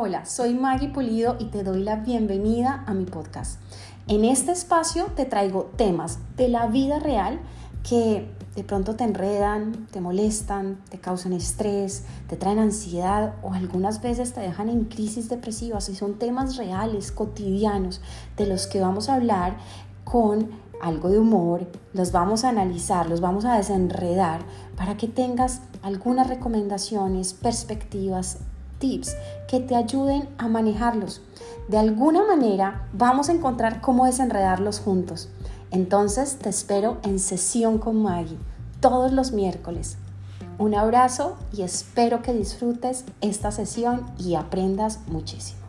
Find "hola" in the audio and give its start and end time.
0.00-0.26